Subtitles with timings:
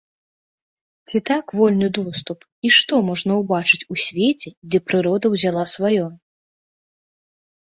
[1.09, 6.05] Ці так вольны доступ, і што можна ўбачыць у свеце, дзе прырода ўзяла сваё?